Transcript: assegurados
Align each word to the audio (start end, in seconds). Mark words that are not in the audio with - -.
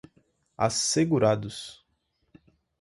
assegurados 0.57 1.83